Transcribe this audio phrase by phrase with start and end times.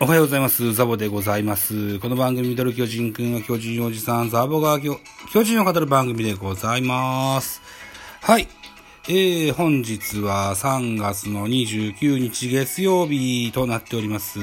[0.00, 0.74] おはようございます。
[0.74, 1.98] ザボでございます。
[1.98, 5.00] この番組、ミドル巨人くんは巨人おじさん、ザボが巨
[5.42, 7.60] 人を語る番組でございます。
[8.20, 8.46] はい。
[9.08, 14.38] えー、本日は3月の29日月曜日となっております。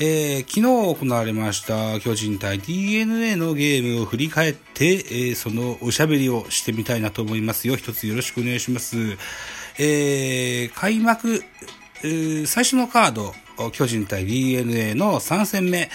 [0.00, 7.76] えー、昨日行われました巨人対 DNA のゲームを振り返って、えー、そのおしゃべりをしてみたいなと思いますよ。
[7.76, 9.16] 一つよろしくお願いします。
[9.78, 11.42] えー、開幕、
[12.02, 13.32] えー最初のカード、
[13.68, 15.90] 巨人対 DNA の3戦目、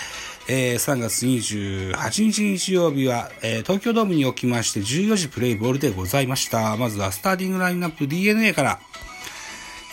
[0.48, 6.78] えー3月28日日曜日は、えー東京ドームにおきまして14時プレイボールでございました。
[6.78, 8.80] まずはスターティングラインナップ DNA から、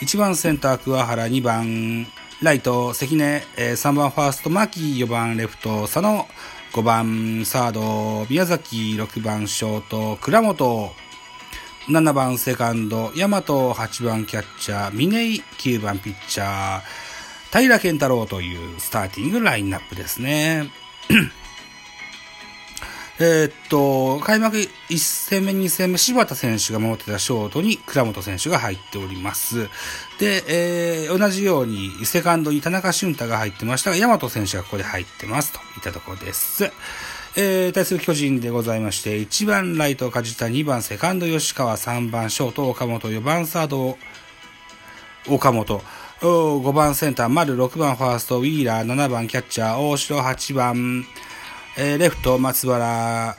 [0.03, 2.07] 1番センター桑原、2番
[2.43, 6.27] ライト関根、えー3番ファースト牧、4番レフト佐野、
[6.73, 10.93] 5番サード宮崎、6番ショート倉本、
[11.89, 16.81] 7番セカンド、大和、8番キャッチャー、峰井、9番ピッチャー、
[17.53, 20.71] 平健太郎というスターティングラインナップですね。
[23.21, 29.69] えっと、開幕1戦目、2戦目、柴田選手が守ってたショートに倉本選手が入っております。
[30.19, 36.73] で、えー同じようにセカンドに田中俊太が入ってましたが、大和選手がここで入ってますといったところです。
[37.37, 43.99] えー対する巨人でございまして、1番ライト梶田、2番セカンド吉川、3番ショート岡本、4番サード
[45.29, 45.83] 岡本、
[46.23, 51.05] 5番センター丸、6番ファーストウィーラー、7番キャッチャー大城、8番、
[51.77, 53.37] えーレフト松原、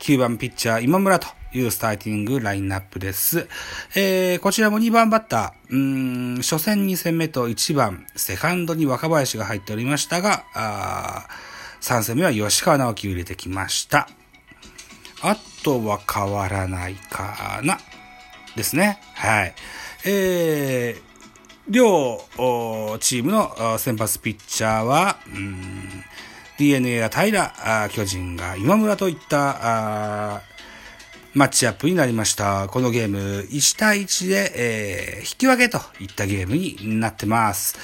[0.00, 3.46] 9番ピッチャー今村というスターティングラインナップです。
[3.94, 11.28] えーこちらも2番バッター、うん、初戦2戦目と1番、セカンドに若林が入っておりましたが、あ
[11.82, 14.08] 3戦目は吉川直樹を入れてきました。
[15.20, 17.78] あとは変わらないかな。
[18.56, 18.98] ですね。
[19.12, 19.54] はい。
[20.06, 21.11] えー、
[21.68, 22.20] 両
[23.00, 26.04] チームの先発ピッチャーは、うーん
[26.58, 30.42] DNA が平、あ巨人が今村といったあ
[31.34, 32.68] マッチアップになりました。
[32.68, 37.78] このゲーム、1対1で、えー引き分けといったゲームになってます。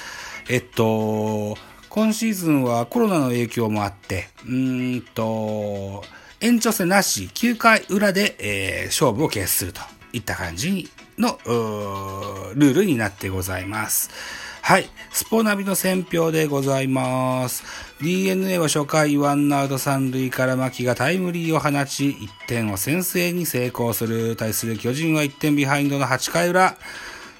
[0.49, 1.57] えっと、
[1.89, 6.03] 今シーズンはコロナの影響もあって、うんと、
[6.41, 9.81] 延長戦なし、9回裏で、えー勝負を決すると
[10.13, 14.09] いった感じの、ールールになってございます。
[14.61, 14.89] はい。
[15.11, 17.63] スポナビの選評でございます。
[18.01, 24.35] DNA は初回ワンアウト三塁から牧がタイムリーを放ち、1点を先制に成功する。
[24.35, 26.77] 対する巨人は1点ビハインドの8回裏。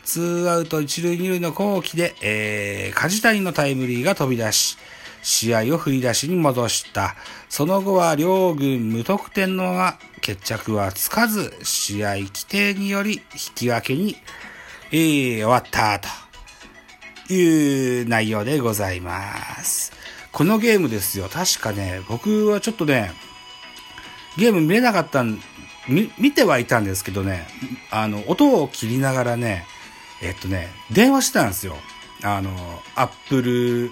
[0.05, 4.77] ツーアウト一塁二塁の後期で、えー、梶谷のタイムリーが飛び出し、
[5.21, 7.15] 試合を振り出しに戻した。
[7.49, 13.21] その後は両軍無得点のまま決着はつかず、試合規定により引
[13.55, 14.15] き分けに、
[14.91, 15.99] えー終わった
[17.27, 19.91] という内容でございます。
[20.31, 21.27] このゲームですよ。
[21.29, 23.11] 確かね、僕はちょっとね、
[24.37, 25.39] ゲーム見れなかったん、
[25.87, 27.47] み見てはいたんですけどね、
[27.91, 29.65] あの、音を切りながらね、
[30.21, 31.75] えっとね、電話してたんですよ。
[32.23, 32.51] あの、
[32.95, 33.91] アップル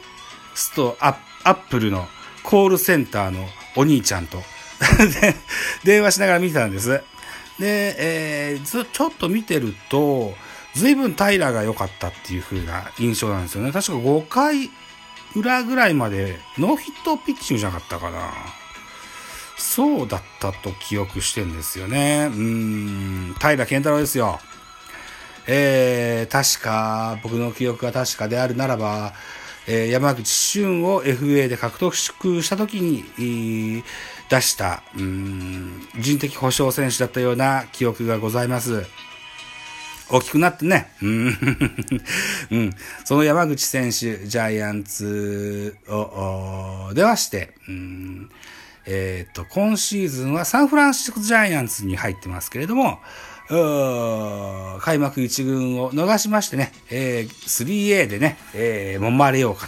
[0.57, 2.07] スト、アップルの
[2.41, 3.45] コールセンターの
[3.75, 4.41] お兄ちゃんと、
[5.85, 6.89] 電話しながら見てたんです。
[7.59, 7.95] で、
[8.49, 10.33] えーちょっと見てると、
[10.73, 13.71] 随分平良が良かったっていう風な印象なんですよね。
[13.71, 14.71] 確か5回
[15.35, 18.31] 裏ぐらいまでノーヒットピッチングじゃなかったかな。
[19.57, 22.29] そうだったと記憶してんですよね。
[22.31, 22.39] うー
[23.31, 24.39] ん、平健太郎ですよ。
[25.45, 29.13] えー、確か、僕の記憶が確かであるならば、
[29.67, 33.83] え山口俊を FA で獲得した時に、
[34.29, 38.85] 出した、うん、人的保障選手だったような記憶がございます。
[40.09, 40.89] 大きくなってね。
[41.01, 41.37] うん。
[43.03, 48.29] その山口選手、ジャイアンツを、おではして、うん。
[48.85, 52.99] えっ、と、今シーズンはサンフランシスコジャイアンツに入ってますけれども、
[53.49, 59.67] 開幕一軍を逃しましてね、えー 3A でね、えー、揉まれようか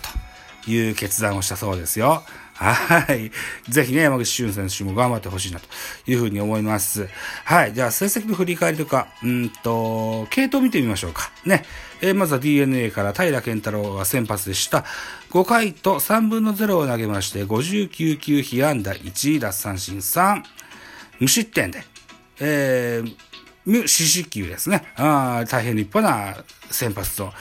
[0.65, 2.23] という決断をしたそうですよ。
[2.59, 3.31] はい。
[3.71, 5.67] ぜひね、山口俊選手も頑張ってほしいなと
[6.11, 7.07] いうふうに思います。
[7.45, 7.73] はい。
[7.73, 11.31] じゃあ、成績の振り返りとか、うんと、系統見てみましょうか。
[11.45, 11.63] ね。
[12.01, 14.83] えーまずは DNA から平健太郎が先発でした。
[15.31, 20.43] 5回と3分の0を投げまして、59球被安打1、奪三振3、
[21.21, 21.83] 無失点で、
[22.41, 23.15] えー、
[23.69, 24.83] 無四死球ですね。
[24.95, 27.31] あ大変立派な先発と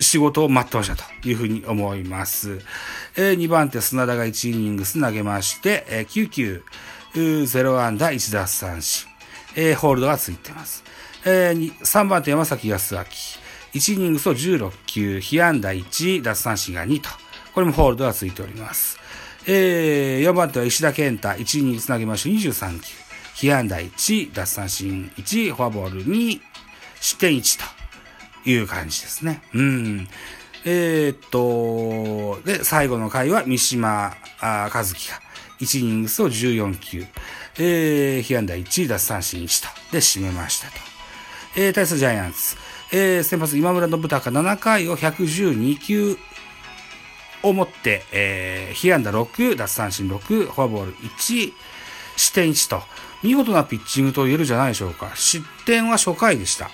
[0.00, 2.58] 仕事を全うしたというふうに思います。
[3.16, 6.62] えー、2番手砂田が1イニングス投げまして、えー、9球、
[7.14, 9.06] 0安打1奪三振、
[9.54, 10.82] えーホールドがついてます。
[11.24, 13.00] えー3番手山崎康明、
[13.74, 17.10] 1イニングスを16球、被安打1、奪三振が2と、
[17.54, 18.98] これもホールドがついております。
[19.46, 23.03] えー、4番手は石田健太、1位につなげまして23球。
[23.34, 26.40] 被安打1、奪三振1、フォアボール2、
[27.00, 27.60] 失点1
[28.44, 29.42] という感じですね。
[29.52, 30.08] うん。
[30.64, 35.20] えー、っと、で、最後の回は三島あ和樹が
[35.60, 37.04] 1イニングスを14球。
[37.58, 39.92] えー、被安打1、奪三振1と。
[39.92, 40.74] で、締めましたと。
[41.56, 42.56] えー、対するジャイアンツ。
[42.92, 46.16] えー、先発今村信孝7回を112球
[47.42, 51.52] をもって、えー、被安打6、奪三振6、フォアボール1、
[52.16, 52.82] 失点1と、
[53.24, 55.10] 見事なピッチングと言えるじゃないでしょうか。
[55.14, 56.70] 失点は初回でした。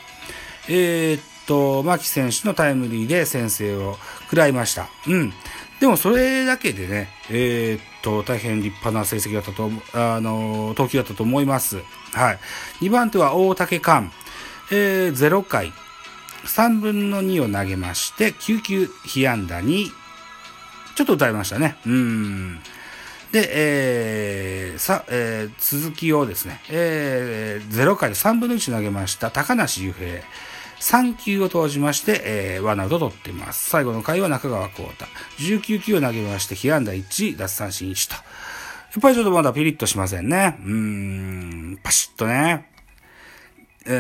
[0.69, 4.89] えー、っと、牧選手のタイムリーで先制を食らいました。
[5.07, 5.33] うん。
[5.79, 11.79] でもそれだけでね、えー、っと、大変立派な成績だったと、あの、投球だったと思います。
[12.13, 12.39] はい。
[12.81, 14.11] 2番手は大竹寛。
[14.73, 15.73] えー、0回、
[16.45, 19.91] 3分の2を投げまして、9球被安打に、
[20.97, 21.77] ちょっと打たれましたね。
[21.87, 22.61] うん。
[23.33, 30.23] で、えー、さ、えー、続きをですね、えー、0回で3分の1投げました、高梨雄平。
[30.81, 33.69] 3球を投じまして、えー、ワンアウト取っています。
[33.69, 35.05] 最後の回は中川幸太。
[35.39, 38.15] 19球を投げまして、被安打1、奪三振1と。
[38.15, 38.23] や
[38.99, 40.59] っぱりちょっとまだピリッとしませんね。
[40.65, 42.67] うーん、パシッとね。
[43.87, 43.91] え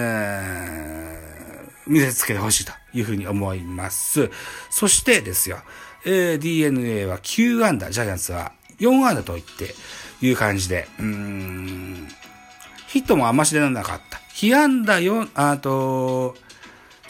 [1.86, 4.30] ー、見せつけてほしいというふうに思います。
[4.70, 5.58] そしてですよ、
[6.04, 9.74] えー、DNA は9安打、ジャイアンツは4安打といって
[10.24, 12.08] いう感じで、うん、
[12.88, 14.20] ヒットもあんまし出なかった。
[14.32, 16.34] 被安打4、あと、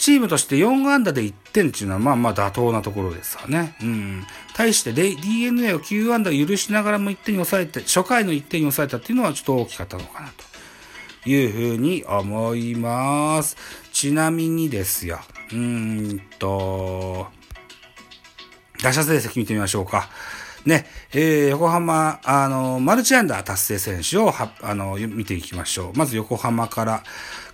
[0.00, 3.76] チームとして4安打で1点っていうのはまあまあ妥当なところですわね。
[3.82, 4.24] うん。
[4.54, 10.28] 対して DNA を9安打を許しながらも1点に抑えて、初回の1点に抑えたっていうのはちょっと大きかったのかな
[11.22, 13.58] というふうに思います。
[13.92, 15.20] ちなみにですよ。
[15.52, 17.26] うーんと、
[18.82, 20.08] 打者成績見てみましょうか。
[20.66, 25.98] ね、えー、横浜、あの、マルチアンダー達成選手をは、あの、見ていきましょう。
[25.98, 27.02] まず横浜から、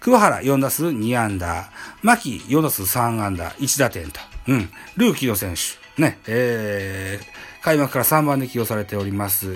[0.01, 1.71] 桑原4打数2安打、
[2.03, 4.21] 牧4打数3安打、1打点と。
[4.49, 4.71] うん。
[4.97, 6.01] ルーキーの選手。
[6.01, 9.55] ね、えー、開幕から3番で起用されております。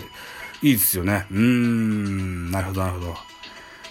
[0.62, 1.26] いいですよね。
[1.30, 3.30] うーん、なるほど、なるほど。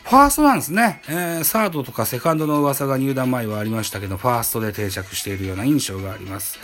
[0.03, 1.01] ファーストなんですね。
[1.07, 6.57] えー、サードとかセカンドの噂が入団前はありましたけど、ファーストで定着しているような印象があります。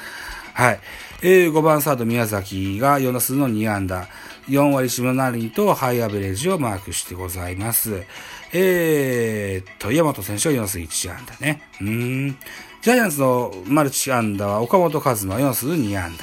[0.55, 0.79] はい。
[1.21, 4.07] えー、5番サード宮崎が4打数の2安打、
[4.47, 8.03] 4割下7厘とハイアベレージをマークしてございます。
[8.53, 11.61] えー、と、山本選手は4打数1安打ね。
[11.81, 12.37] うん。
[12.81, 16.15] ジャイアンツのマルチ安打は岡本和真4打数2安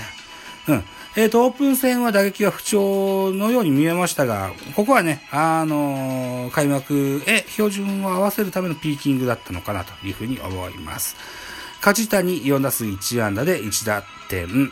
[0.67, 0.75] 打。
[0.75, 0.85] うん。
[1.15, 11.17] えっ、と、オープン戦は打撃は不調のように見えましたが、ここはね、あのー開幕へ標準を合わせるためのピーキングだったのかなというふうに思います。
[11.83, 14.45] 梶谷4打数1安打で1打点。
[14.45, 14.71] うん。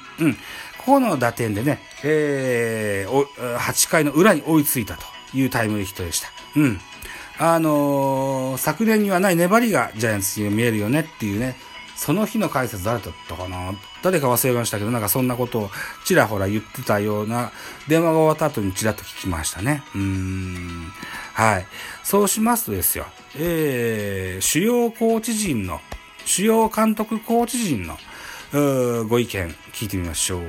[0.79, 5.03] ここの打点でね、えー、8回の裏に追いついたと
[5.35, 6.29] いうタイムリーヒットでした。
[6.57, 6.81] うん。
[7.39, 11.57] あのー昨年にはない粘りがジャイアンツに見えるよねっていうね、
[11.97, 13.75] その日の解説誰だったかな？
[14.03, 15.71] 誰か忘れましたけど、なんかそんなことを
[16.05, 17.53] ちらほら言ってたような、
[17.89, 19.83] 電話が終わった後にちらっと聞きましたね。
[19.95, 20.93] うーん。
[21.35, 21.67] はい。
[22.03, 25.81] そうしますとですよ、えー、主要コーチ陣の、
[26.25, 27.99] 主要監督コーチ陣の、
[29.09, 30.43] ご意見聞いてみましょう。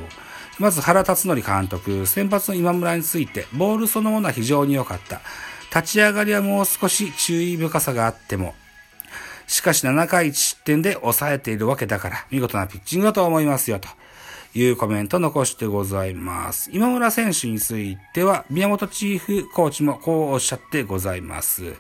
[0.60, 5.22] まず原辰徳監督、先発の今村について、ボールそのものは非常に良かった。
[5.74, 8.54] 立ち上がりはもう少し注意深さがあっても、
[9.48, 13.90] しかし7回1失点で抑えているわけだから、見事なピッチングだと思いますよ、と
[14.54, 16.70] いうコメント残してございます。
[16.74, 21.74] 今村選手については、宮本チーフコーチもこうおっしゃってございます。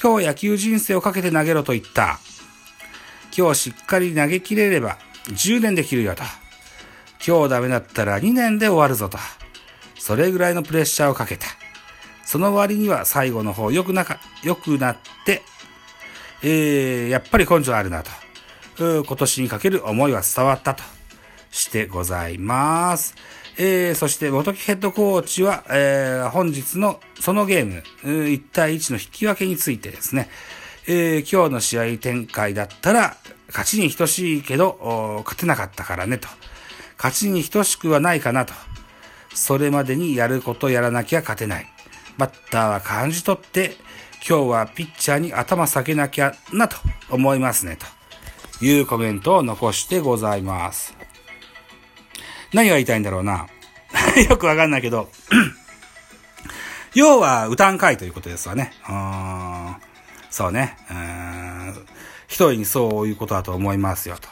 [0.00, 2.18] 今日野球人生をかけて投げろと言った。
[3.36, 4.98] 今日しっかり投げ切れれば、
[5.28, 6.22] 10年できるよと。
[7.26, 9.18] 今日ダメだったら2年で終わるぞと。
[9.98, 11.46] それぐらいのプレッシャーをかけた。
[12.24, 15.42] その割には最後の方良くなか、良くなって、
[16.42, 18.10] えー、やっぱり根性あるなと。
[18.78, 20.82] 今年にかける思いは伝わったと
[21.50, 23.14] してございます。
[23.58, 30.30] えー、そして、元木ヘッドコーチは、えー、本日のそのゲーム、1対1の引き分けについてですね、
[30.86, 33.16] えー、今日の試合展開だったら、
[33.48, 36.28] 勝ちに等しいけど、勝てなかったからねと。
[36.96, 38.54] 勝ちに等しくはないかなと。
[39.34, 41.66] それまでにやることやらなきゃ勝てない。
[42.18, 43.76] バッターは感じ取って、
[44.26, 46.76] 今日はピッチャーに頭下げなきゃなと
[47.10, 47.76] 思いますね、
[48.58, 50.94] というコメントを残してございます。
[52.52, 53.48] 何が言いたいんだろうな。
[54.28, 55.10] よくわかんないけど。
[56.94, 58.72] 要は、歌ん会ということですわね。
[58.86, 59.61] うーん
[60.32, 60.76] そうね。
[60.90, 61.86] うーん
[62.26, 64.28] 一人にそういうことだと思いますよ、と。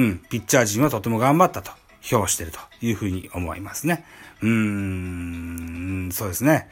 [0.00, 0.18] うん。
[0.30, 1.70] ピッチャー陣はとても頑張ったと
[2.10, 4.04] 表してるというふうに思いますね。
[4.40, 6.68] うーん、そうですね。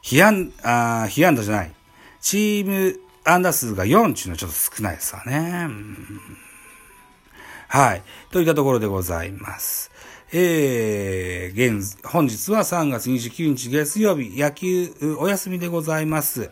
[0.00, 1.72] 被安、あ被安打じゃない。
[2.22, 5.68] チーム安打数が4っていうのはちょっと少ないですわね。
[7.68, 8.02] はい。
[8.30, 9.90] といったところでございます。
[10.32, 16.50] えー、現、本日は3月29日月曜日、野球お休みでございます。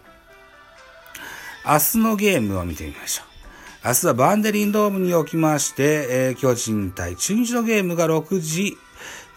[1.68, 3.88] 明日のゲームを見てみましょう。
[3.88, 8.76] 明日はバンデリンドームにおきまして、えー、巨人対中日のゲームが6時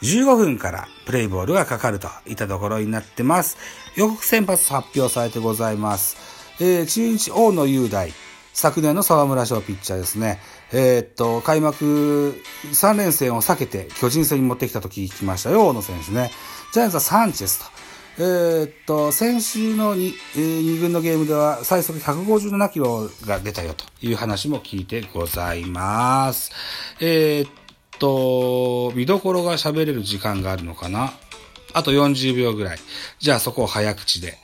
[0.03, 3.57] 15分からプレイボールがかかるといったところになってます。
[3.95, 6.17] 予告先発発表されてございます。
[6.59, 8.11] えー、中日大野雄大、
[8.53, 10.39] 昨年の沢村賞ピッチャーですね。
[10.71, 12.39] えー、っと、開幕
[12.71, 16.29] 3連戦を避けて巨人戦に持ってきたと聞きましたよ、大野選手ね。
[16.73, 17.88] ジャイアンツはサンチェスと。
[18.21, 26.51] えー、っと、先週の 2,、えー、2軍のゲームでは最速157キロが出たよという話も聞いてございます。
[26.99, 27.51] えー、っ
[27.97, 31.13] と、見どころが喋れる時間があるのかな？
[31.71, 32.79] あと40秒ぐらい。
[33.19, 34.37] じゃあそこを早口で。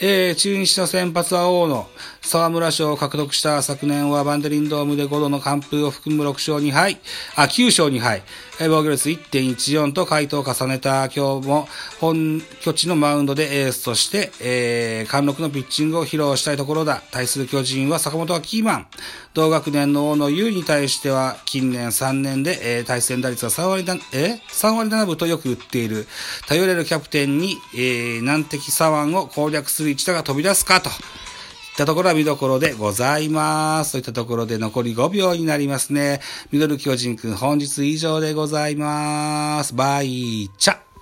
[0.00, 1.88] えー、中日の先発は大野。
[2.22, 6.98] 沢村賞を獲得した昨年はバンデリンドームで5度の完封を含む6勝2敗。
[7.34, 8.22] あ、9勝2敗。
[8.58, 11.66] 防御率1.14と回答を重ねた今日も
[11.98, 17.02] 本拠地のマウンドでエースとして、えー、貫禄のピッチングを披露したいところだ。
[17.10, 18.86] 対する巨人は坂本はキーマン。
[19.32, 26.06] 同学年の大野優に対しては近年3年で、えー、対戦打率は3割だ、えー、3割7分とよく打っている。
[26.46, 30.90] 頼れるキャプテンに、えー、難敵左腕を攻略する一打が飛び出すかと。
[31.80, 33.92] ったところは見どころでございます。
[33.92, 36.20] といったところで残り5秒になりますね。
[36.52, 39.74] ミドル巨人くん本日以上でございます。
[39.74, 40.89] バイチャ